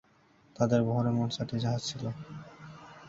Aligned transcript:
তাদের 0.55 0.79
বহরে 0.87 1.11
মোট 1.17 1.29
চারটি 1.35 1.57
জাহাজ 1.63 1.81
ছিল। 1.89 2.03